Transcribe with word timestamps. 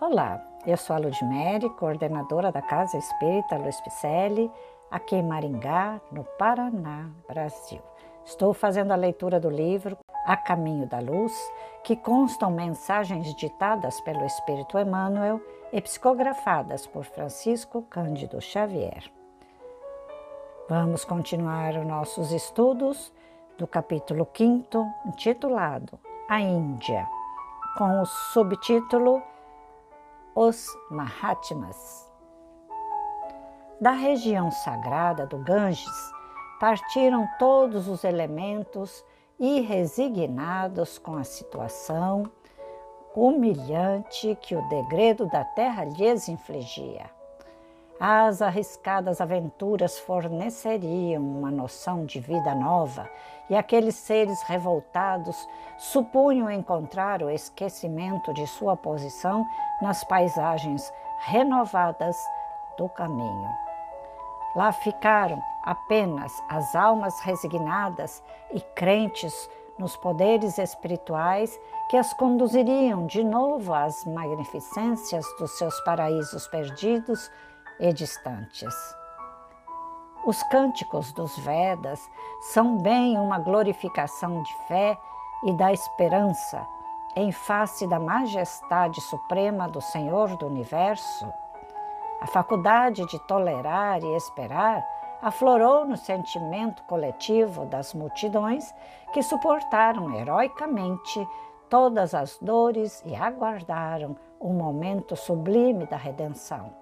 Olá, 0.00 0.40
eu 0.64 0.76
sou 0.76 0.94
a 0.94 0.98
Ludmere, 1.00 1.68
coordenadora 1.70 2.52
da 2.52 2.62
Casa 2.62 2.96
Espírita 2.96 3.56
Luiz 3.56 3.80
Picelli, 3.80 4.48
aqui 4.88 5.16
em 5.16 5.24
Maringá, 5.24 6.00
no 6.12 6.22
Paraná, 6.22 7.10
Brasil. 7.26 7.82
Estou 8.24 8.54
fazendo 8.54 8.92
a 8.92 8.96
leitura 8.96 9.40
do 9.40 9.50
livro 9.50 9.98
A 10.24 10.36
Caminho 10.36 10.86
da 10.86 11.00
Luz, 11.00 11.32
que 11.82 11.96
constam 11.96 12.48
mensagens 12.52 13.34
ditadas 13.34 14.00
pelo 14.02 14.24
Espírito 14.24 14.78
Emmanuel 14.78 15.40
e 15.72 15.80
psicografadas 15.80 16.86
por 16.86 17.02
Francisco 17.02 17.82
Cândido 17.90 18.40
Xavier. 18.40 19.02
Vamos 20.68 21.04
continuar 21.04 21.74
os 21.74 21.84
nossos 21.84 22.30
estudos 22.30 23.12
do 23.58 23.66
capítulo 23.66 24.28
5, 24.32 24.86
intitulado 25.06 25.98
A 26.28 26.40
Índia, 26.40 27.04
com 27.76 28.00
o 28.00 28.06
subtítulo 28.06 29.20
os 30.40 30.68
Mahatmas. 30.88 32.08
Da 33.80 33.90
região 33.90 34.52
sagrada 34.52 35.26
do 35.26 35.36
Ganges 35.38 36.12
partiram 36.60 37.28
todos 37.40 37.88
os 37.88 38.04
elementos 38.04 39.04
e 39.36 39.60
resignados 39.60 40.96
com 40.96 41.16
a 41.16 41.24
situação 41.24 42.30
humilhante 43.16 44.38
que 44.40 44.54
o 44.54 44.62
degredo 44.68 45.26
da 45.26 45.44
terra 45.44 45.84
lhes 45.84 46.28
infligia. 46.28 47.10
As 48.00 48.40
arriscadas 48.40 49.20
aventuras 49.20 49.98
forneceriam 49.98 51.20
uma 51.20 51.50
noção 51.50 52.06
de 52.06 52.20
vida 52.20 52.54
nova 52.54 53.10
e 53.50 53.56
aqueles 53.56 53.96
seres 53.96 54.40
revoltados 54.42 55.36
supunham 55.76 56.48
encontrar 56.48 57.24
o 57.24 57.30
esquecimento 57.30 58.32
de 58.32 58.46
sua 58.46 58.76
posição 58.76 59.44
nas 59.82 60.04
paisagens 60.04 60.92
renovadas 61.26 62.16
do 62.76 62.88
caminho. 62.88 63.48
Lá 64.54 64.70
ficaram 64.70 65.42
apenas 65.64 66.32
as 66.48 66.76
almas 66.76 67.18
resignadas 67.22 68.22
e 68.52 68.60
crentes 68.60 69.50
nos 69.76 69.96
poderes 69.96 70.56
espirituais 70.56 71.58
que 71.90 71.96
as 71.96 72.12
conduziriam 72.14 73.06
de 73.06 73.24
novo 73.24 73.74
às 73.74 74.04
magnificências 74.04 75.24
dos 75.38 75.58
seus 75.58 75.78
paraísos 75.80 76.46
perdidos 76.46 77.28
e 77.80 77.92
distantes. 77.92 78.74
Os 80.26 80.42
cânticos 80.44 81.12
dos 81.12 81.38
Vedas 81.38 82.00
são 82.52 82.78
bem 82.78 83.18
uma 83.18 83.38
glorificação 83.38 84.42
de 84.42 84.54
fé 84.66 84.98
e 85.44 85.52
da 85.52 85.72
esperança 85.72 86.66
em 87.16 87.32
face 87.32 87.86
da 87.86 87.98
majestade 87.98 89.00
suprema 89.00 89.68
do 89.68 89.80
Senhor 89.80 90.36
do 90.36 90.46
Universo. 90.46 91.26
A 92.20 92.26
faculdade 92.26 93.06
de 93.06 93.18
tolerar 93.26 94.02
e 94.02 94.16
esperar 94.16 94.84
aflorou 95.20 95.84
no 95.84 95.96
sentimento 95.96 96.82
coletivo 96.84 97.64
das 97.66 97.92
multidões 97.92 98.72
que 99.12 99.22
suportaram 99.22 100.14
heroicamente 100.14 101.26
todas 101.68 102.14
as 102.14 102.38
dores 102.38 103.02
e 103.04 103.16
aguardaram 103.16 104.16
o 104.38 104.52
momento 104.52 105.16
sublime 105.16 105.86
da 105.86 105.96
redenção. 105.96 106.72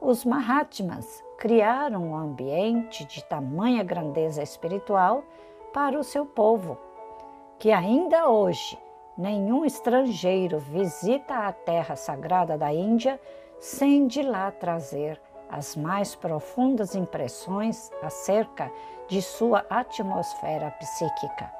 Os 0.00 0.24
Mahatmas 0.24 1.22
criaram 1.36 2.02
um 2.02 2.16
ambiente 2.16 3.04
de 3.04 3.22
tamanha 3.22 3.84
grandeza 3.84 4.42
espiritual 4.42 5.22
para 5.74 5.98
o 5.98 6.02
seu 6.02 6.24
povo, 6.24 6.78
que 7.58 7.70
ainda 7.70 8.26
hoje 8.26 8.78
nenhum 9.16 9.62
estrangeiro 9.62 10.58
visita 10.58 11.46
a 11.46 11.52
terra 11.52 11.96
sagrada 11.96 12.56
da 12.56 12.72
Índia 12.72 13.20
sem 13.58 14.06
de 14.06 14.22
lá 14.22 14.50
trazer 14.50 15.20
as 15.50 15.76
mais 15.76 16.14
profundas 16.14 16.94
impressões 16.94 17.90
acerca 18.02 18.72
de 19.06 19.20
sua 19.20 19.66
atmosfera 19.68 20.70
psíquica. 20.78 21.52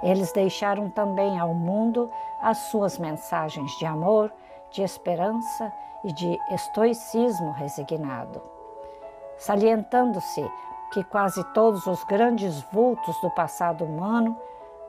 Eles 0.00 0.30
deixaram 0.32 0.88
também 0.90 1.40
ao 1.40 1.52
mundo 1.52 2.08
as 2.40 2.58
suas 2.70 2.98
mensagens 2.98 3.72
de 3.78 3.84
amor, 3.86 4.32
de 4.74 4.82
esperança 4.82 5.72
e 6.02 6.12
de 6.12 6.38
estoicismo 6.50 7.52
resignado, 7.52 8.42
salientando-se 9.38 10.44
que 10.92 11.04
quase 11.04 11.42
todos 11.52 11.86
os 11.86 12.02
grandes 12.04 12.60
vultos 12.72 13.16
do 13.20 13.30
passado 13.30 13.84
humano, 13.84 14.36